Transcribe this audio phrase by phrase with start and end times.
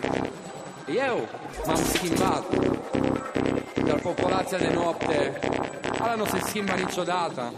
[0.00, 0.30] brat.
[0.86, 1.28] Eu
[1.66, 2.44] m-am schimbat.
[3.86, 5.32] Dar populația de noapte,
[5.98, 7.52] ala nu se schimbă niciodată.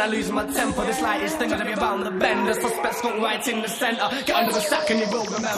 [0.00, 0.84] I lose my temper.
[0.86, 2.48] The slightest thing gonna be bound to bend.
[2.48, 4.08] The suspect's got right in the centre.
[4.24, 5.50] Get under the sack and you will remember.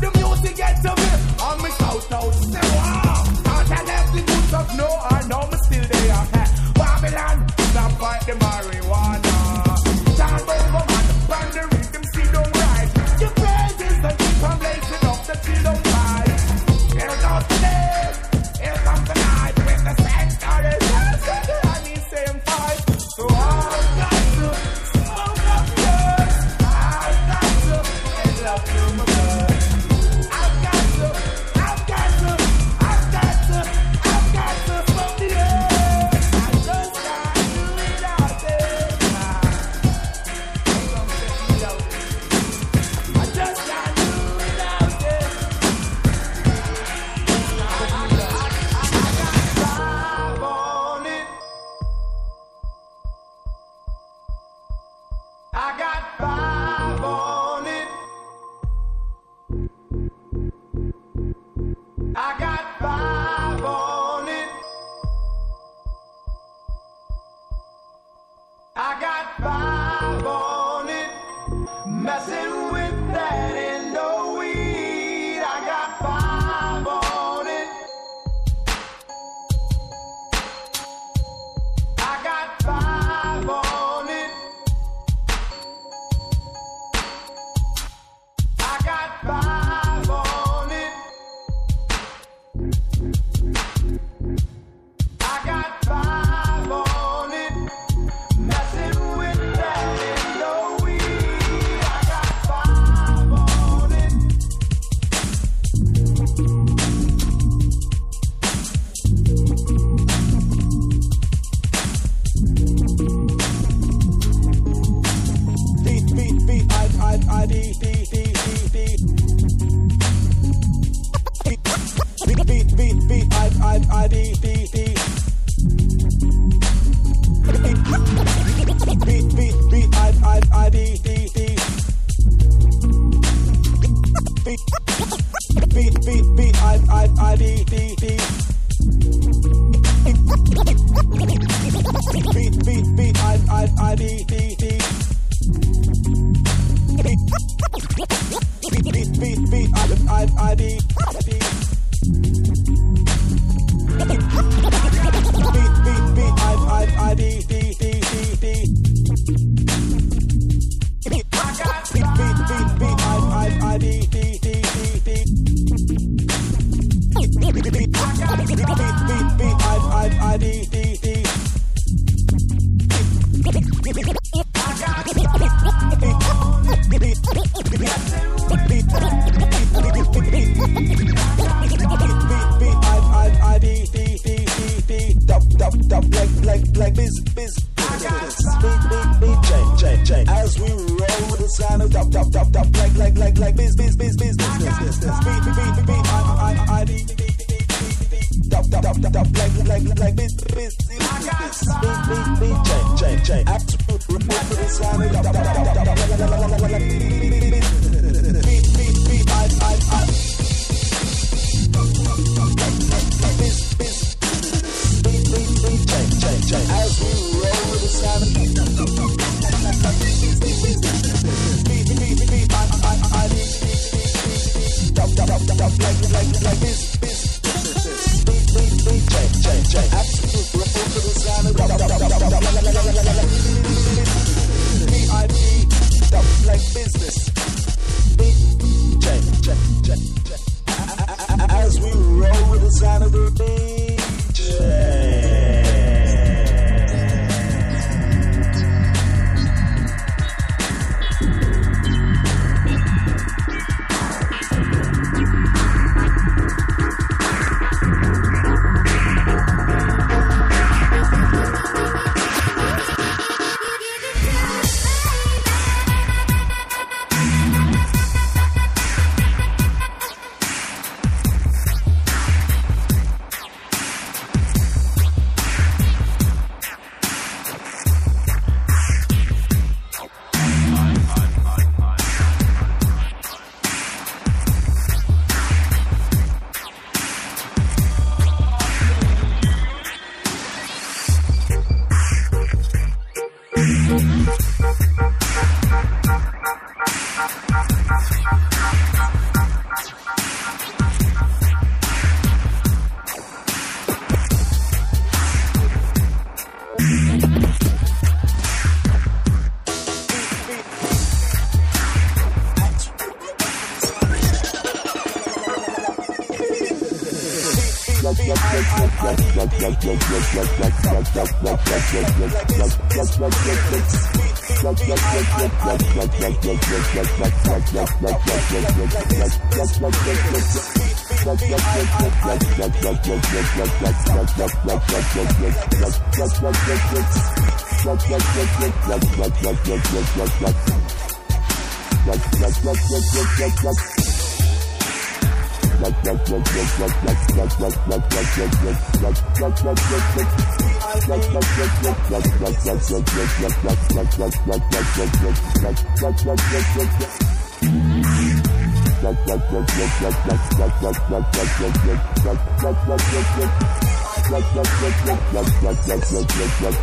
[0.00, 1.10] The music gets to me.
[1.42, 1.60] I'm.
[3.70, 6.26] Can't I the of no, I know me still there.
[6.74, 8.59] Babylon, stop fighting, man.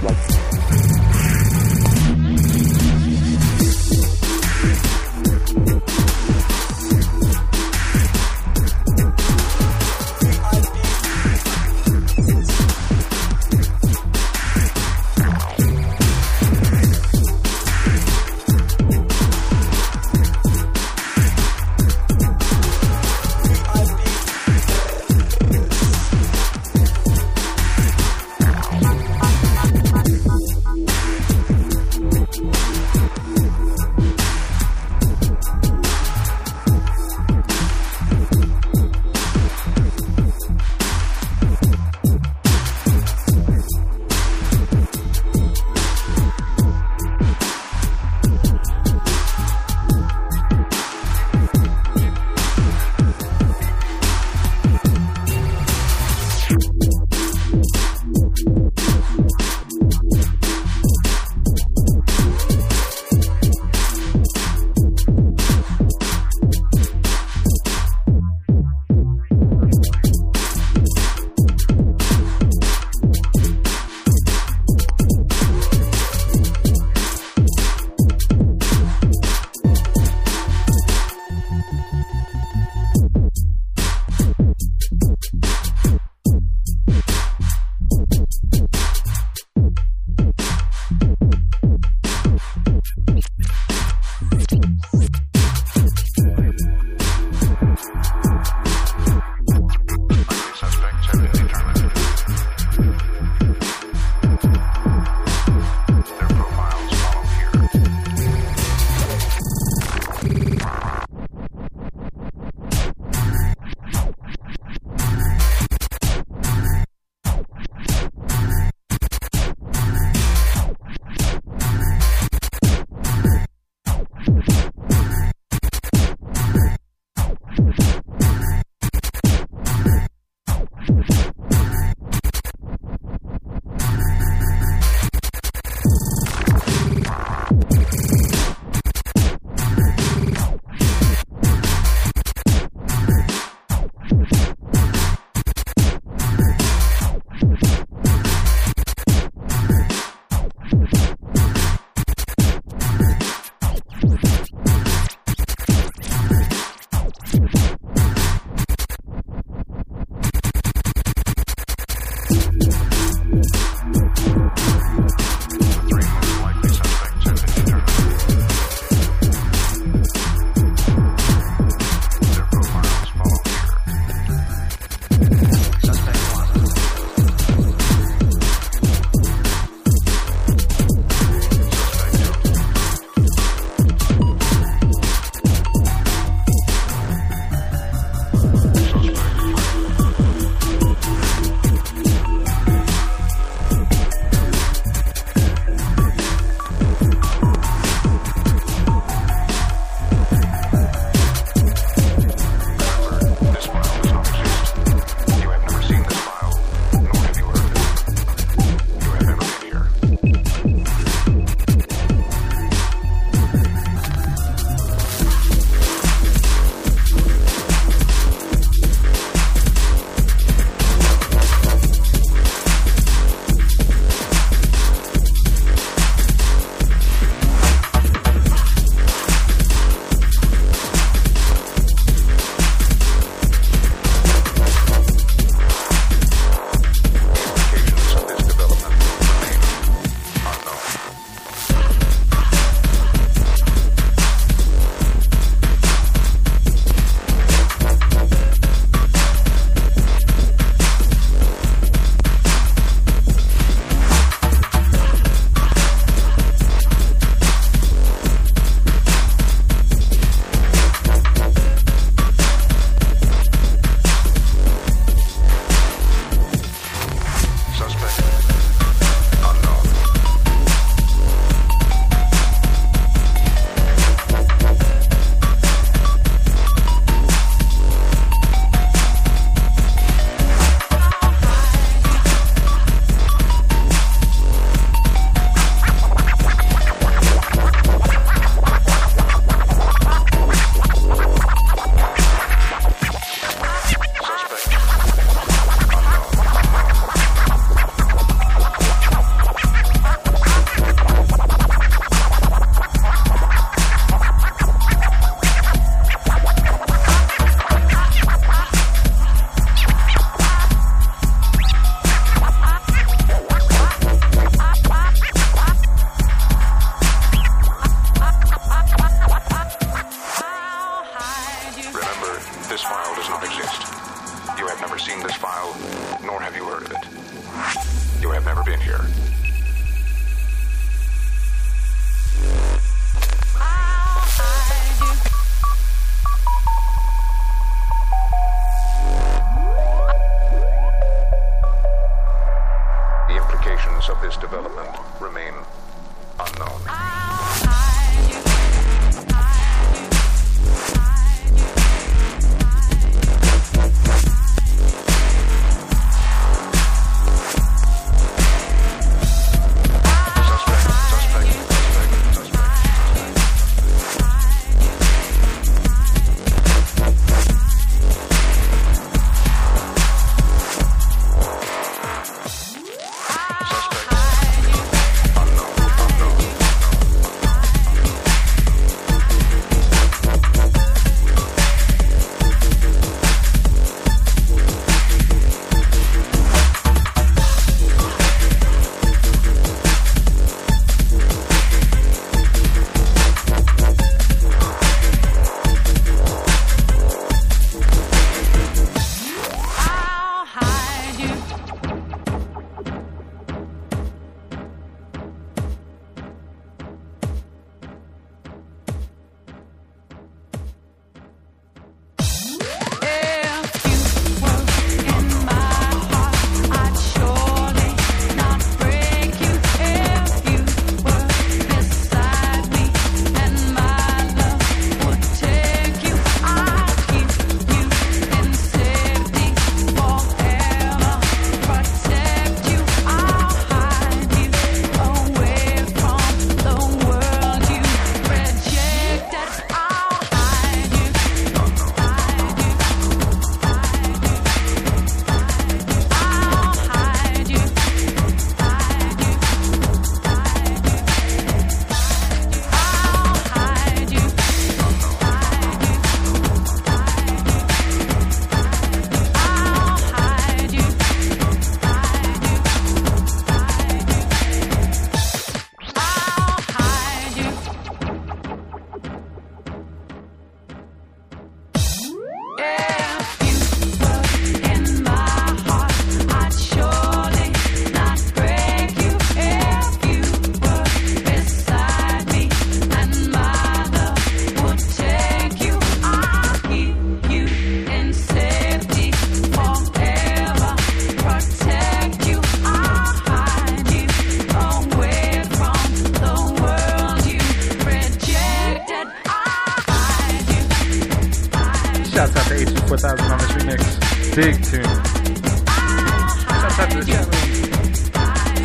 [0.08, 0.47] Thank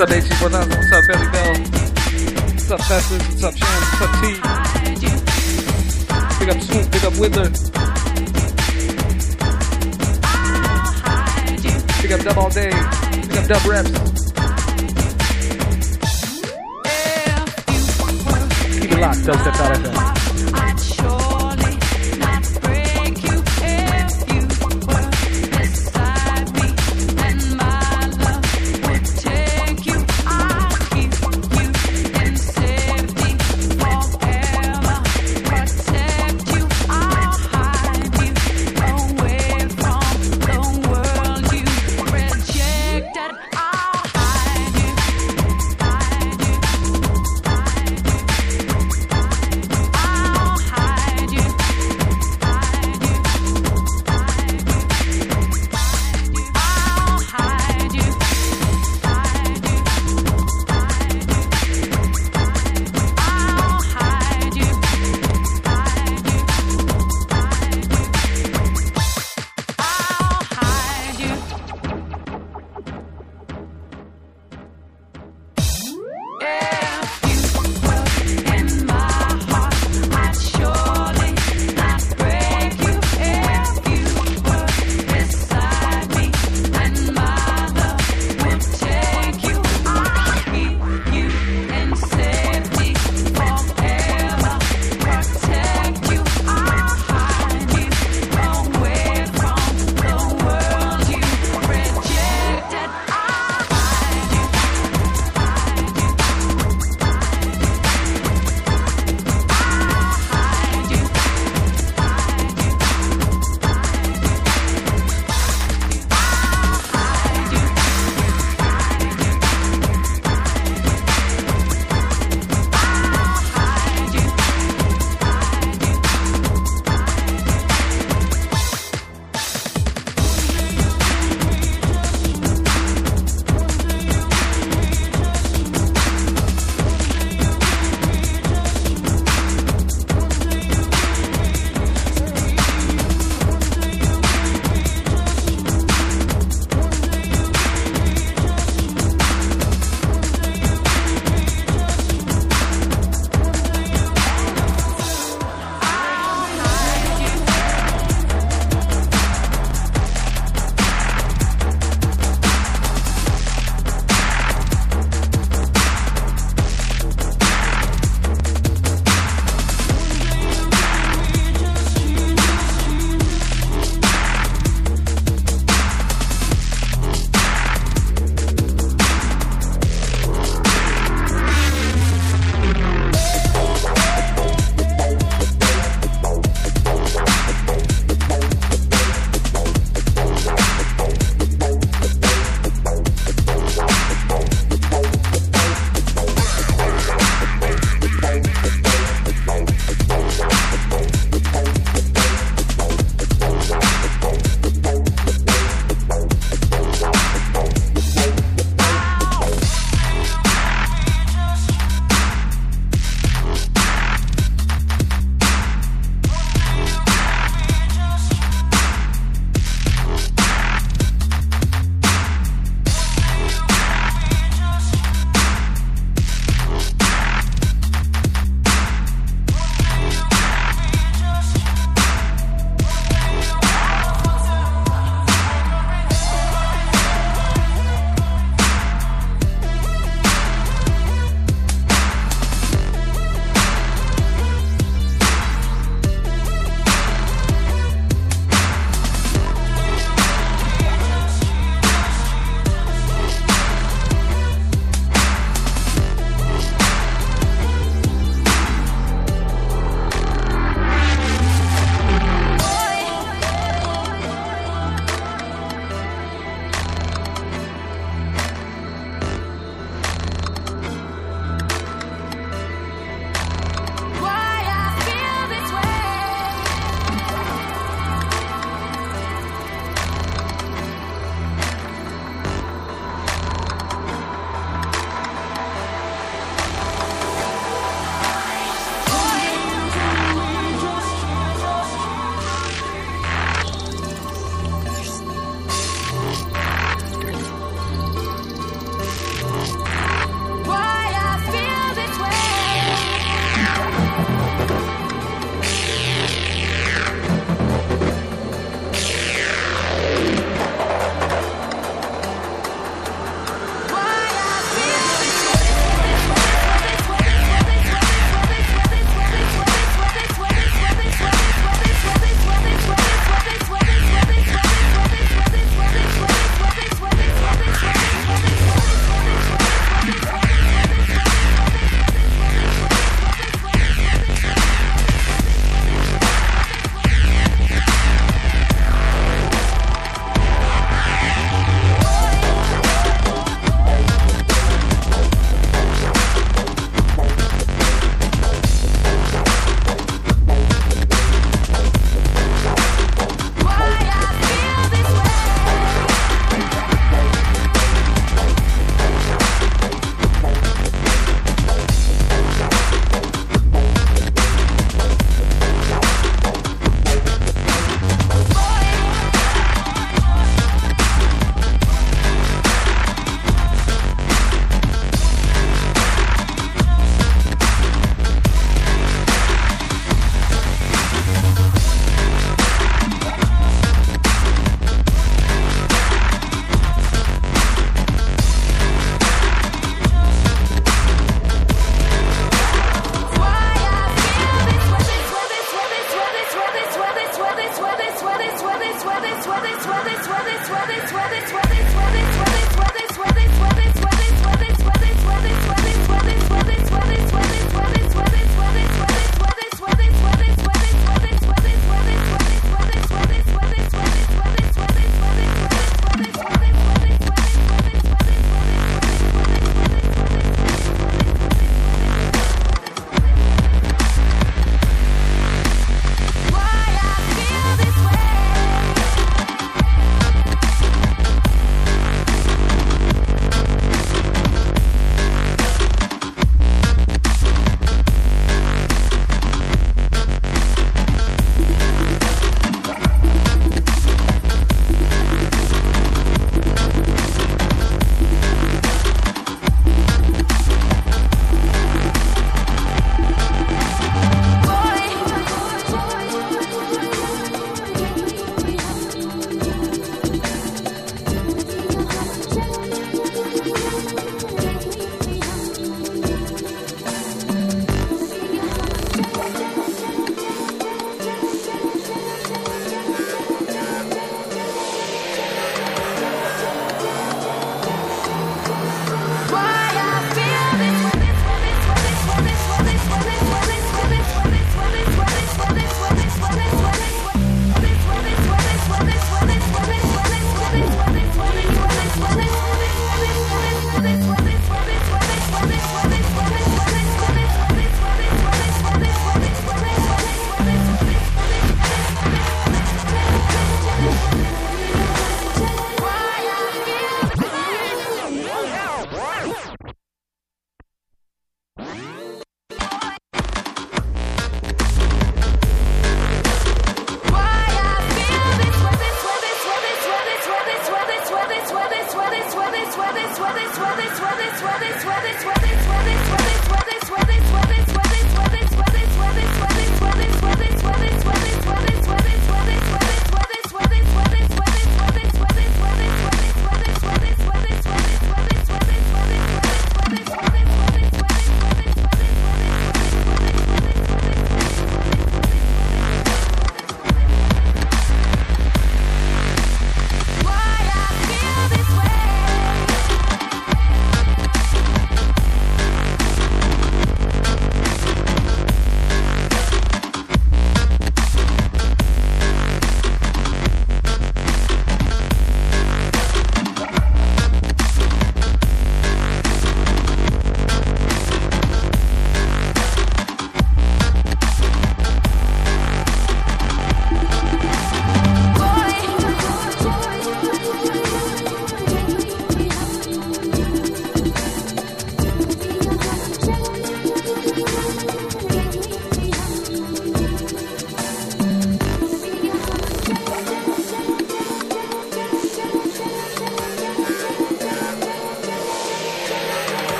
[0.00, 0.76] What's up, H4000?
[0.78, 1.52] What's up, Belly Bell?
[2.54, 3.22] What's up, Festus?
[3.28, 3.84] What's up, Shams?
[3.84, 4.32] What's up, T?
[6.38, 6.86] Big up Swoop.
[6.90, 7.48] Big up Wither.
[12.00, 12.70] Big up Dub All Day.
[13.28, 13.90] Big up Dub Reps.
[18.80, 19.18] Keep it locked.
[19.18, 20.09] Dubstep.fm.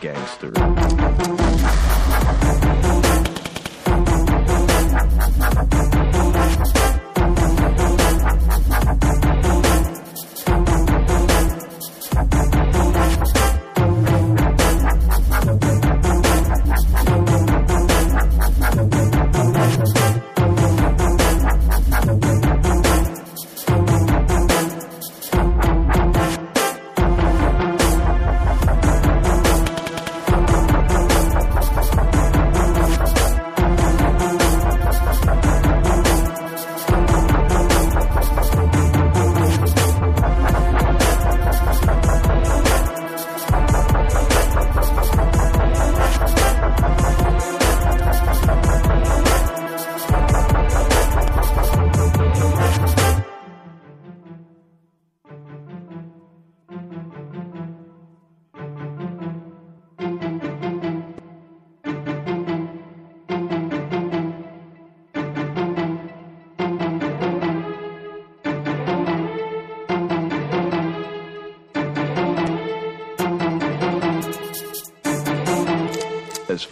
[0.00, 0.52] gangster.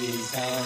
[0.00, 0.57] peace out.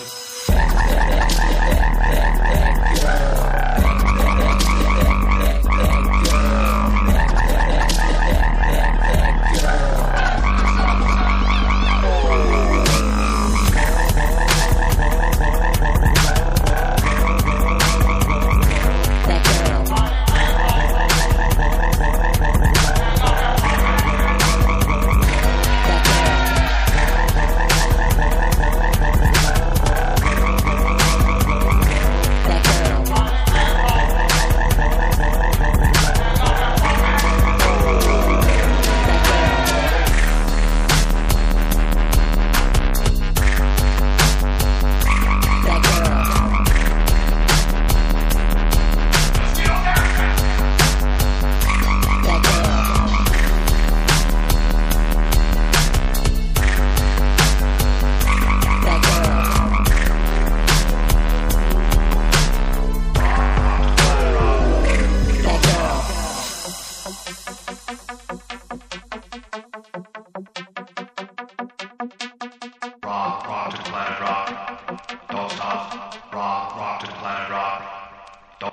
[78.63, 78.69] Do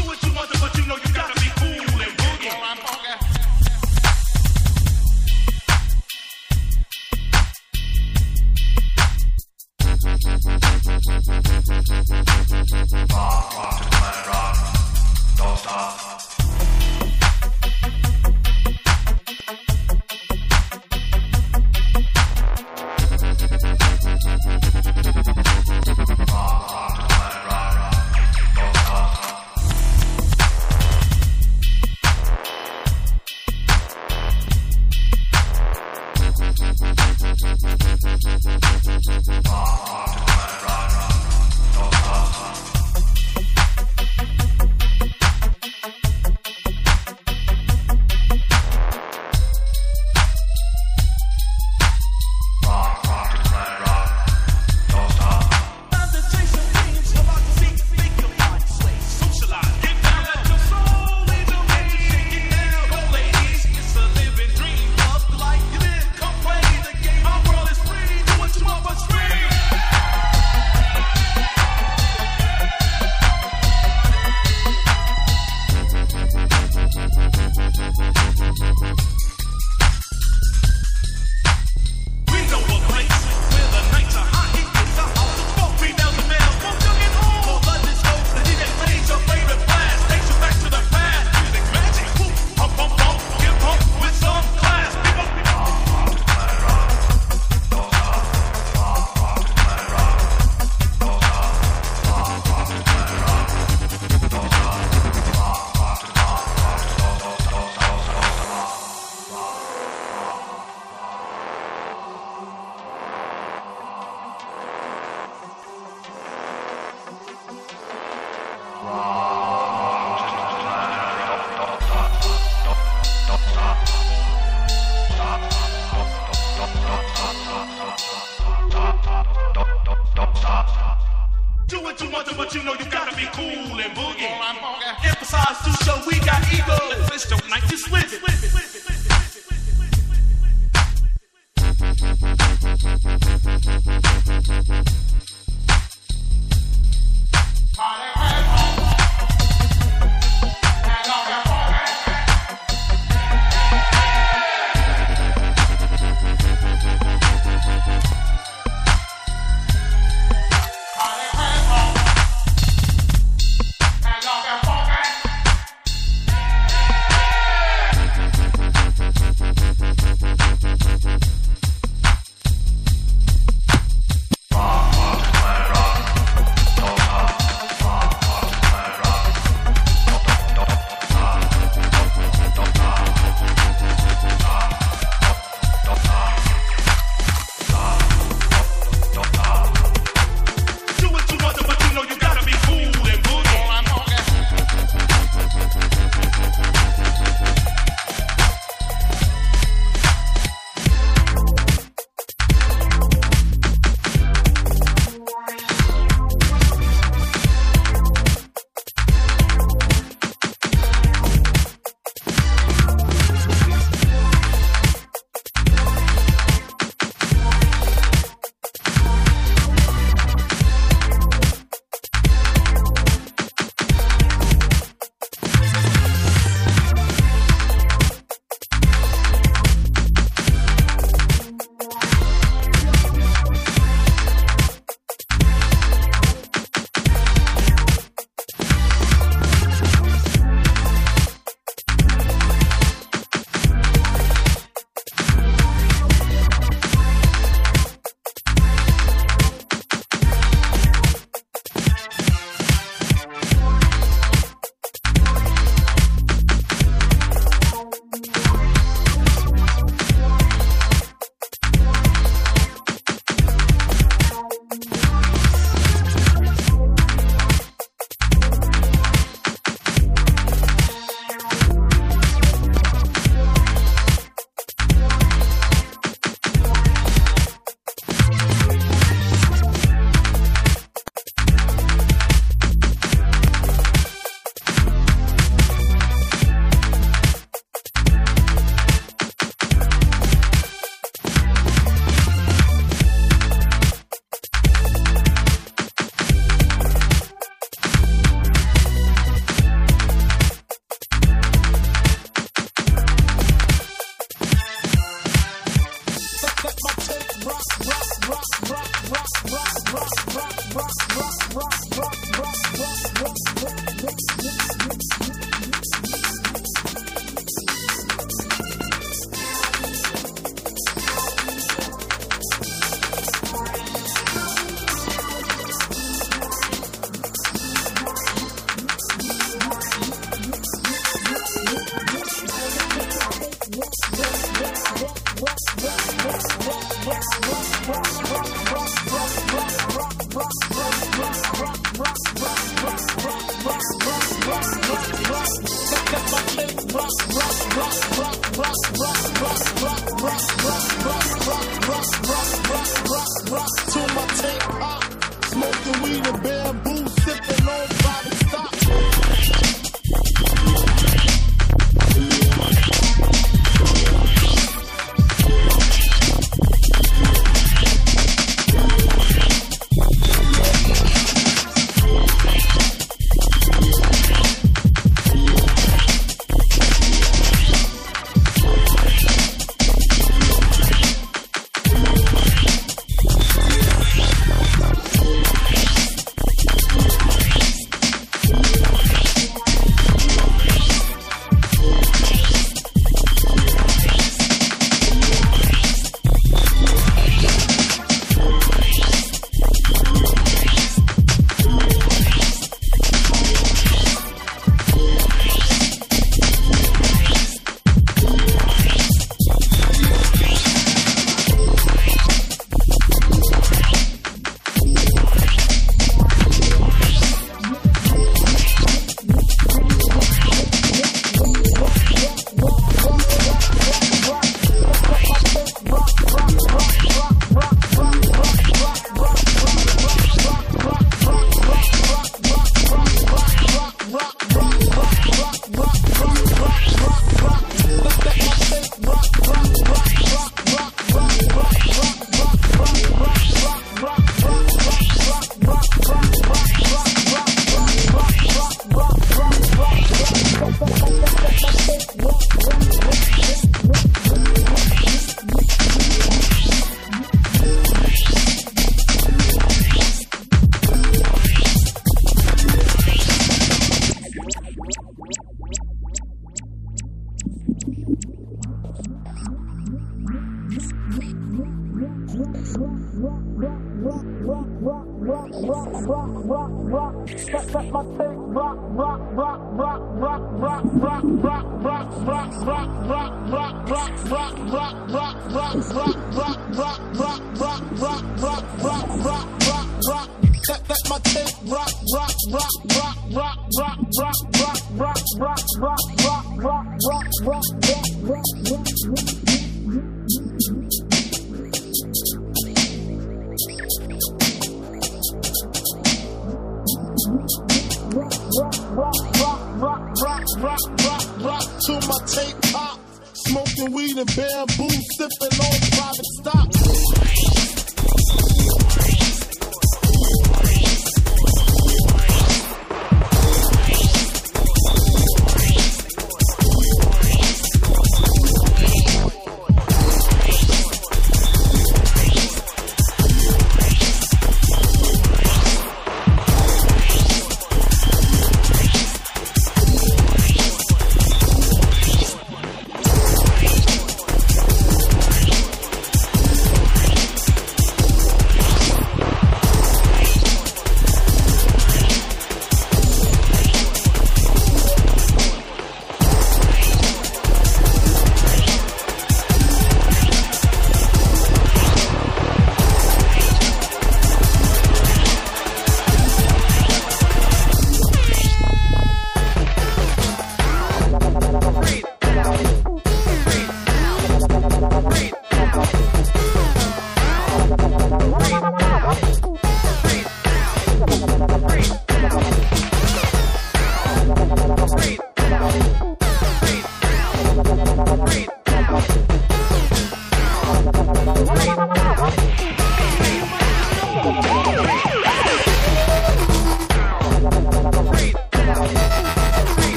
[0.00, 0.54] what you want to,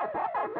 [0.00, 0.59] Oh,